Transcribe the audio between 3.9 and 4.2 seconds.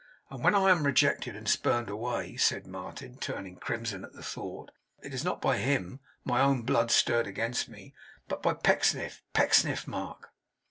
at